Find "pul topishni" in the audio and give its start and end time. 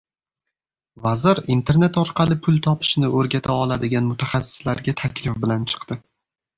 2.47-3.13